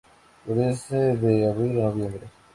Florece 0.45 0.95
de 1.17 1.47
abril 1.47 1.79
a 1.79 1.83
noviembre. 1.89 2.25